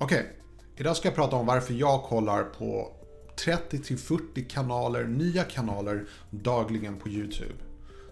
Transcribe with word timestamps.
Okej, 0.00 0.20
okay. 0.20 0.32
idag 0.76 0.96
ska 0.96 1.08
jag 1.08 1.14
prata 1.14 1.36
om 1.36 1.46
varför 1.46 1.74
jag 1.74 2.02
kollar 2.02 2.44
på 2.44 2.92
30-40 3.46 4.48
kanaler, 4.48 5.04
nya 5.04 5.44
kanaler 5.44 6.06
dagligen 6.30 6.96
på 6.96 7.08
YouTube. 7.08 7.54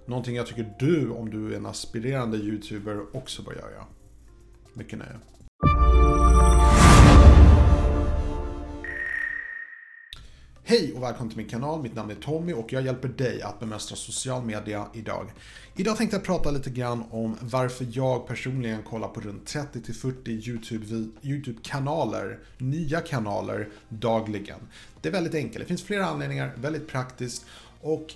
Någonting 0.07 0.37
jag 0.37 0.47
tycker 0.47 0.75
du, 0.79 1.11
om 1.11 1.31
du 1.31 1.53
är 1.53 1.57
en 1.57 1.67
aspirerande 1.67 2.37
YouTuber, 2.37 3.17
också 3.17 3.43
bör 3.43 3.53
göra. 3.53 3.85
Mycket 4.75 4.99
nöje. 4.99 5.19
Hej 10.69 10.93
och 10.97 11.03
välkommen 11.03 11.29
till 11.29 11.39
min 11.39 11.49
kanal, 11.49 11.83
mitt 11.83 11.95
namn 11.95 12.11
är 12.11 12.15
Tommy 12.15 12.53
och 12.53 12.73
jag 12.73 12.83
hjälper 12.83 13.09
dig 13.09 13.43
att 13.43 13.61
bemästra 13.61 13.97
social 13.97 14.45
media 14.45 14.87
idag. 14.95 15.33
Idag 15.77 15.97
tänkte 15.97 16.17
jag 16.17 16.25
prata 16.25 16.51
lite 16.51 16.71
grann 16.71 17.05
om 17.11 17.37
varför 17.41 17.87
jag 17.91 18.27
personligen 18.27 18.83
kollar 18.83 19.09
på 19.09 19.21
runt 19.21 19.55
30-40 19.55 21.11
YouTube-kanaler, 21.23 22.39
nya 22.59 23.01
kanaler, 23.01 23.69
dagligen. 23.89 24.59
Det 25.01 25.09
är 25.09 25.13
väldigt 25.13 25.35
enkelt, 25.35 25.59
det 25.59 25.69
finns 25.69 25.83
flera 25.83 26.07
anledningar, 26.07 26.53
väldigt 26.57 26.89
praktiskt 26.89 27.47
och 27.81 28.15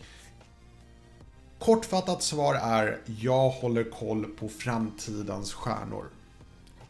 kortfattat 1.58 2.22
svar 2.22 2.55
är 2.55 2.98
jag 3.20 3.50
håller 3.50 3.84
koll 3.84 4.24
på 4.24 4.48
framtidens 4.48 5.52
stjärnor. 5.52 6.05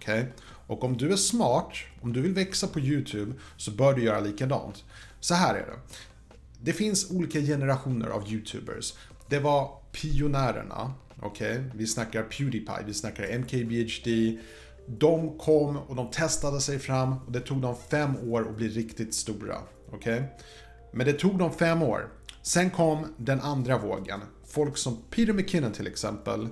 Okay? 0.01 0.25
Och 0.67 0.85
om 0.85 0.97
du 0.97 1.13
är 1.13 1.17
smart, 1.17 1.73
om 2.01 2.13
du 2.13 2.21
vill 2.21 2.35
växa 2.35 2.67
på 2.67 2.81
YouTube, 2.81 3.33
så 3.57 3.71
bör 3.71 3.95
du 3.95 4.05
göra 4.05 4.21
likadant. 4.21 4.85
Så 5.21 5.35
här 5.35 5.55
är 5.55 5.67
det. 5.67 5.79
Det 6.63 6.73
finns 6.73 7.11
olika 7.11 7.41
generationer 7.41 8.09
av 8.09 8.33
YouTubers. 8.33 8.95
Det 9.29 9.39
var 9.39 9.71
pionjärerna, 9.93 10.93
okej? 11.23 11.53
Okay? 11.53 11.71
Vi 11.75 11.87
snackar 11.87 12.23
Pewdiepie, 12.23 12.85
vi 12.87 12.95
snackar 12.95 13.39
MKBHD. 13.39 14.39
De 14.87 15.39
kom 15.39 15.77
och 15.77 15.97
de 15.97 16.11
testade 16.11 16.61
sig 16.61 16.79
fram 16.79 17.19
och 17.27 17.33
det 17.33 17.41
tog 17.41 17.61
dem 17.61 17.75
fem 17.91 18.17
år 18.31 18.49
att 18.49 18.57
bli 18.57 18.69
riktigt 18.69 19.15
stora, 19.15 19.59
okej? 19.93 20.15
Okay? 20.15 20.27
Men 20.93 21.07
det 21.07 21.13
tog 21.13 21.39
dem 21.39 21.53
fem 21.53 21.83
år. 21.83 22.09
Sen 22.43 22.71
kom 22.71 23.07
den 23.17 23.41
andra 23.41 23.79
vågen. 23.79 24.21
Folk 24.47 24.77
som 24.77 24.99
Peter 25.11 25.33
McKinnon 25.33 25.73
till 25.73 25.87
exempel. 25.87 26.49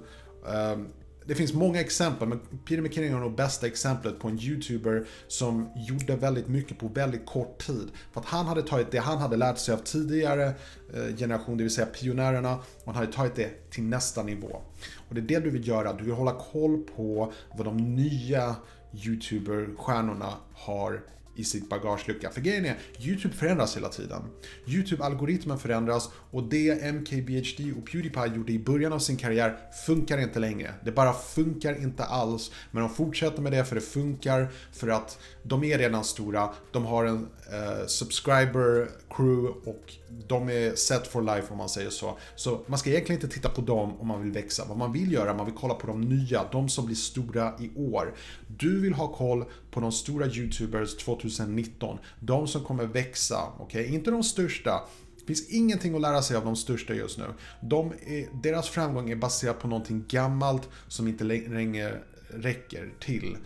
Ehm, 0.48 0.86
det 1.28 1.34
finns 1.34 1.54
många 1.54 1.80
exempel, 1.80 2.28
men 2.28 2.40
Peter 2.64 2.82
McKinnon 2.82 3.14
är 3.14 3.20
nog 3.20 3.36
bästa 3.36 3.66
exemplet 3.66 4.18
på 4.18 4.28
en 4.28 4.38
YouTuber 4.38 5.06
som 5.26 5.70
gjorde 5.76 6.16
väldigt 6.16 6.48
mycket 6.48 6.78
på 6.78 6.88
väldigt 6.88 7.26
kort 7.26 7.66
tid. 7.66 7.90
För 8.12 8.20
att 8.20 8.26
han 8.26 8.46
hade 8.46 8.62
tagit 8.62 8.90
det 8.90 8.98
han 8.98 9.18
hade 9.18 9.36
lärt 9.36 9.58
sig 9.58 9.74
av 9.74 9.78
tidigare 9.78 10.46
eh, 10.94 11.16
generation, 11.16 11.56
det 11.56 11.62
vill 11.62 11.74
säga 11.74 11.86
pionjärerna, 11.86 12.54
och 12.54 12.84
han 12.84 12.94
hade 12.94 13.12
tagit 13.12 13.34
det 13.34 13.70
till 13.70 13.82
nästa 13.82 14.22
nivå. 14.22 14.62
Och 15.08 15.14
det 15.14 15.20
är 15.20 15.22
det 15.22 15.40
du 15.44 15.50
vill 15.50 15.68
göra, 15.68 15.92
du 15.92 16.04
vill 16.04 16.14
hålla 16.14 16.34
koll 16.52 16.82
på 16.96 17.32
vad 17.56 17.66
de 17.66 17.76
nya 17.76 18.56
YouTuber-stjärnorna 18.92 20.32
har 20.52 21.00
i 21.38 21.44
sitt 21.44 21.68
bagagelucka. 21.68 22.30
För 22.30 22.40
grejen 22.40 22.64
är, 22.64 22.78
YouTube 23.00 23.34
förändras 23.34 23.76
hela 23.76 23.88
tiden. 23.88 24.22
YouTube-algoritmen 24.66 25.58
förändras 25.58 26.10
och 26.30 26.42
det 26.42 26.92
MKBHD 26.92 27.72
och 27.78 27.90
Pewdiepie 27.92 28.36
gjorde 28.36 28.52
i 28.52 28.58
början 28.58 28.92
av 28.92 28.98
sin 28.98 29.16
karriär 29.16 29.56
funkar 29.86 30.18
inte 30.18 30.38
längre. 30.38 30.74
Det 30.84 30.92
bara 30.92 31.12
funkar 31.12 31.82
inte 31.82 32.04
alls. 32.04 32.50
Men 32.70 32.82
de 32.82 32.90
fortsätter 32.94 33.42
med 33.42 33.52
det 33.52 33.64
för 33.64 33.74
det 33.74 33.80
funkar, 33.80 34.48
för 34.72 34.88
att 34.88 35.18
de 35.42 35.64
är 35.64 35.78
redan 35.78 36.04
stora, 36.04 36.50
de 36.72 36.84
har 36.84 37.04
en 37.04 37.28
eh, 37.52 37.86
subscriber 37.86 38.88
crew 39.10 39.70
och 39.70 39.92
de 40.28 40.48
är 40.48 40.74
set 40.74 41.06
for 41.06 41.22
life 41.22 41.46
om 41.50 41.58
man 41.58 41.68
säger 41.68 41.90
så. 41.90 42.18
Så 42.36 42.60
man 42.66 42.78
ska 42.78 42.90
egentligen 42.90 43.22
inte 43.22 43.34
titta 43.34 43.48
på 43.48 43.60
dem 43.60 44.00
om 44.00 44.06
man 44.06 44.22
vill 44.22 44.32
växa. 44.32 44.64
Vad 44.68 44.78
man 44.78 44.92
vill 44.92 45.12
göra, 45.12 45.34
man 45.34 45.46
vill 45.46 45.54
kolla 45.54 45.74
på 45.74 45.86
de 45.86 46.00
nya, 46.00 46.44
de 46.52 46.68
som 46.68 46.86
blir 46.86 46.96
stora 46.96 47.52
i 47.60 47.70
år. 47.76 48.14
Du 48.46 48.80
vill 48.80 48.92
ha 48.92 49.08
koll 49.08 49.44
på 49.70 49.80
de 49.80 49.92
stora 49.92 50.26
YouTubers 50.26 50.96
2019. 51.30 51.98
De 52.20 52.48
som 52.48 52.64
kommer 52.64 52.84
växa, 52.84 53.52
okej? 53.58 53.82
Okay? 53.82 53.94
Inte 53.94 54.10
de 54.10 54.22
största. 54.22 54.82
Det 55.18 55.26
finns 55.26 55.48
ingenting 55.48 55.94
att 55.94 56.00
lära 56.00 56.22
sig 56.22 56.36
av 56.36 56.44
de 56.44 56.56
största 56.56 56.94
just 56.94 57.18
nu. 57.18 57.24
De 57.60 57.92
är, 58.06 58.42
deras 58.42 58.68
framgång 58.68 59.10
är 59.10 59.16
baserad 59.16 59.58
på 59.58 59.68
någonting 59.68 60.04
gammalt 60.08 60.68
som 60.88 61.08
inte 61.08 61.24
längre 61.24 61.98
räcker 62.30 62.92
till. 63.00 63.36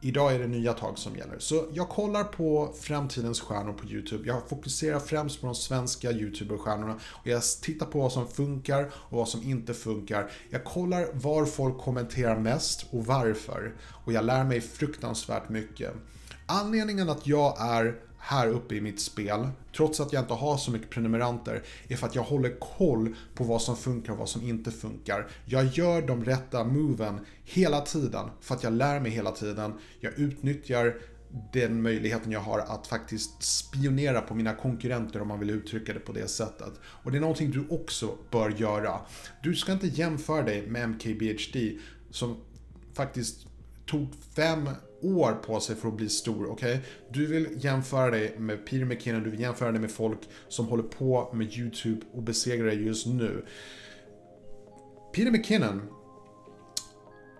Idag 0.00 0.34
är 0.34 0.38
det 0.38 0.46
nya 0.46 0.72
tag 0.72 0.98
som 0.98 1.16
gäller. 1.16 1.38
Så 1.38 1.64
jag 1.72 1.88
kollar 1.88 2.24
på 2.24 2.74
framtidens 2.80 3.40
stjärnor 3.40 3.72
på 3.72 3.86
YouTube. 3.86 4.28
Jag 4.28 4.48
fokuserar 4.48 5.00
främst 5.00 5.40
på 5.40 5.46
de 5.46 5.54
svenska 5.54 6.12
YouTuber-stjärnorna 6.12 7.00
och 7.12 7.26
jag 7.26 7.42
tittar 7.62 7.86
på 7.86 7.98
vad 7.98 8.12
som 8.12 8.28
funkar 8.28 8.90
och 8.94 9.18
vad 9.18 9.28
som 9.28 9.42
inte 9.42 9.74
funkar. 9.74 10.30
Jag 10.50 10.64
kollar 10.64 11.06
var 11.12 11.44
folk 11.44 11.78
kommenterar 11.78 12.38
mest 12.38 12.86
och 12.90 13.06
varför. 13.06 13.74
Och 14.04 14.12
jag 14.12 14.24
lär 14.24 14.44
mig 14.44 14.60
fruktansvärt 14.60 15.48
mycket. 15.48 15.94
Anledningen 16.46 17.08
att 17.08 17.26
jag 17.26 17.56
är 17.60 18.00
här 18.18 18.48
uppe 18.48 18.74
i 18.74 18.80
mitt 18.80 19.00
spel, 19.00 19.48
trots 19.76 20.00
att 20.00 20.12
jag 20.12 20.22
inte 20.22 20.34
har 20.34 20.56
så 20.56 20.70
mycket 20.70 20.90
prenumeranter, 20.90 21.62
är 21.88 21.96
för 21.96 22.06
att 22.06 22.14
jag 22.14 22.22
håller 22.22 22.60
koll 22.60 23.16
på 23.34 23.44
vad 23.44 23.62
som 23.62 23.76
funkar 23.76 24.12
och 24.12 24.18
vad 24.18 24.28
som 24.28 24.42
inte 24.42 24.70
funkar. 24.70 25.26
Jag 25.44 25.64
gör 25.64 26.02
de 26.02 26.24
rätta 26.24 26.64
moven 26.64 27.20
hela 27.44 27.80
tiden, 27.80 28.28
för 28.40 28.54
att 28.54 28.62
jag 28.62 28.72
lär 28.72 29.00
mig 29.00 29.10
hela 29.10 29.30
tiden. 29.30 29.72
Jag 30.00 30.18
utnyttjar 30.18 30.96
den 31.52 31.82
möjligheten 31.82 32.32
jag 32.32 32.40
har 32.40 32.58
att 32.58 32.86
faktiskt 32.86 33.42
spionera 33.42 34.20
på 34.20 34.34
mina 34.34 34.54
konkurrenter 34.54 35.22
om 35.22 35.28
man 35.28 35.40
vill 35.40 35.50
uttrycka 35.50 35.92
det 35.92 36.00
på 36.00 36.12
det 36.12 36.28
sättet. 36.28 36.72
Och 36.84 37.12
det 37.12 37.18
är 37.18 37.20
någonting 37.20 37.50
du 37.50 37.66
också 37.70 38.16
bör 38.30 38.50
göra. 38.50 39.00
Du 39.42 39.54
ska 39.54 39.72
inte 39.72 39.86
jämföra 39.86 40.42
dig 40.42 40.66
med 40.66 40.88
MKBHD 40.88 41.78
som 42.10 42.36
faktiskt 42.94 43.46
tog 43.86 44.08
fem 44.36 44.68
år 45.02 45.32
på 45.32 45.60
sig 45.60 45.76
för 45.76 45.88
att 45.88 45.94
bli 45.94 46.08
stor, 46.08 46.50
okej? 46.50 46.74
Okay? 46.74 46.90
Du 47.10 47.26
vill 47.26 47.64
jämföra 47.64 48.10
dig 48.10 48.38
med 48.38 48.66
Peter 48.66 48.84
McKinnon, 48.84 49.22
du 49.22 49.30
vill 49.30 49.40
jämföra 49.40 49.72
dig 49.72 49.80
med 49.80 49.90
folk 49.90 50.18
som 50.48 50.66
håller 50.66 50.82
på 50.82 51.30
med 51.32 51.52
YouTube 51.52 52.00
och 52.12 52.22
besegrar 52.22 52.66
dig 52.66 52.86
just 52.86 53.06
nu. 53.06 53.46
Peter 55.12 55.30
McKinnon, 55.30 55.82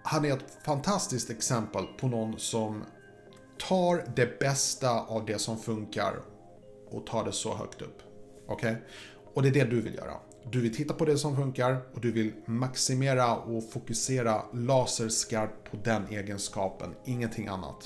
han 0.02 0.24
är 0.24 0.32
ett 0.32 0.58
fantastiskt 0.64 1.30
exempel 1.30 1.84
på 2.00 2.08
någon 2.08 2.38
som 2.38 2.84
tar 3.68 4.04
det 4.16 4.38
bästa 4.38 5.00
av 5.00 5.26
det 5.26 5.38
som 5.38 5.58
funkar 5.58 6.14
och 6.90 7.06
tar 7.06 7.24
det 7.24 7.32
så 7.32 7.54
högt 7.54 7.82
upp. 7.82 8.02
Okej? 8.46 8.70
Okay? 8.70 8.82
Och 9.34 9.42
det 9.42 9.48
är 9.48 9.52
det 9.52 9.64
du 9.64 9.80
vill 9.80 9.94
göra. 9.94 10.14
Du 10.52 10.60
vill 10.60 10.74
titta 10.74 10.94
på 10.94 11.04
det 11.04 11.18
som 11.18 11.36
funkar 11.36 11.78
och 11.94 12.00
du 12.00 12.12
vill 12.12 12.32
maximera 12.46 13.36
och 13.36 13.70
fokusera 13.70 14.42
laserskarpt 14.52 15.70
på 15.70 15.76
den 15.84 16.08
egenskapen, 16.10 16.94
ingenting 17.04 17.46
annat. 17.46 17.84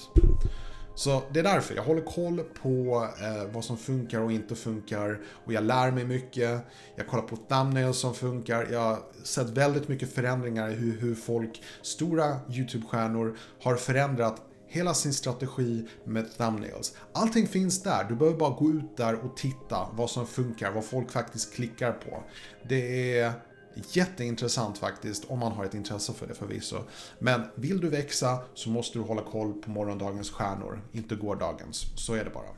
Så 0.94 1.22
det 1.32 1.38
är 1.41 1.44
därför 1.44 1.75
jag 1.75 1.82
håller 1.82 2.03
koll 2.03 2.38
på 2.62 3.09
eh, 3.20 3.53
vad 3.53 3.65
som 3.65 3.76
funkar 3.76 4.20
och 4.20 4.32
inte 4.32 4.54
funkar 4.54 5.20
och 5.44 5.53
jag 5.53 5.65
lär 5.65 5.91
mig 5.91 6.04
mycket. 6.04 6.60
Jag 6.97 7.06
kollar 7.06 7.22
på 7.22 7.37
thumbnails 7.37 7.99
som 7.99 8.15
funkar. 8.15 8.66
Jag 8.72 8.81
har 8.81 8.99
sett 9.22 9.49
väldigt 9.49 9.88
mycket 9.88 10.12
förändringar 10.12 10.70
i 10.70 10.75
hur, 10.75 11.00
hur 11.00 11.15
folk, 11.15 11.62
stora 11.82 12.37
YouTube-stjärnor, 12.50 13.37
har 13.62 13.76
förändrat 13.76 14.43
hela 14.70 14.94
sin 14.94 15.14
strategi 15.14 15.86
med 16.04 16.36
thumbnails. 16.38 16.97
Allting 17.12 17.47
finns 17.47 17.82
där, 17.82 18.04
du 18.04 18.14
behöver 18.14 18.38
bara 18.38 18.54
gå 18.54 18.70
ut 18.70 18.97
där 18.97 19.14
och 19.14 19.36
titta 19.36 19.88
vad 19.92 20.10
som 20.10 20.26
funkar, 20.26 20.72
vad 20.72 20.84
folk 20.84 21.10
faktiskt 21.10 21.54
klickar 21.54 21.92
på. 21.92 22.22
Det 22.69 23.19
är 23.19 23.32
jätteintressant 23.92 24.78
faktiskt, 24.78 25.25
om 25.25 25.38
man 25.38 25.53
har 25.53 25.64
ett 25.64 25.75
intresse 25.75 26.12
för 26.12 26.26
det 26.26 26.34
förvisso. 26.34 26.76
Men 27.19 27.42
vill 27.54 27.81
du 27.81 27.88
växa 27.88 28.38
så 28.54 28.70
måste 28.70 28.98
du 28.98 29.04
hålla 29.04 29.22
koll 29.22 29.53
på 29.53 29.70
morgondagens 29.70 30.31
stjärnor, 30.31 30.81
inte 30.92 31.14
gårdagens. 31.14 31.87
Så 31.97 32.14
är 32.14 32.25
det 32.25 32.31
bara. 32.31 32.50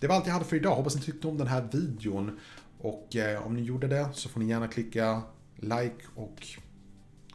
Det 0.00 0.06
var 0.06 0.16
allt 0.16 0.26
jag 0.26 0.32
hade 0.32 0.44
för 0.44 0.56
idag, 0.56 0.74
hoppas 0.74 0.94
ni 0.94 1.02
tyckte 1.02 1.28
om 1.28 1.38
den 1.38 1.46
här 1.46 1.68
videon. 1.72 2.38
Och 2.78 3.16
eh, 3.16 3.46
om 3.46 3.54
ni 3.54 3.62
gjorde 3.62 3.86
det 3.86 4.08
så 4.14 4.28
får 4.28 4.40
ni 4.40 4.46
gärna 4.46 4.68
klicka 4.68 5.22
like 5.56 6.04
och 6.14 6.46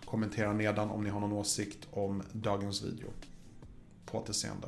kommentera 0.06 0.54
nedan 0.54 0.90
om 0.90 1.04
ni 1.04 1.10
har 1.10 1.20
någon 1.20 1.34
åsikt 1.34 1.88
om 1.92 2.24
dagens 2.32 2.84
video. 2.84 3.08
På 4.06 4.18
återseende. 4.18 4.68